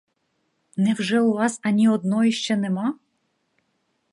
Невже 0.77 1.21
у 1.21 1.33
вас 1.33 1.59
ані 1.63 1.89
одної 1.89 2.31
ще 2.31 2.55
нема? 2.57 2.93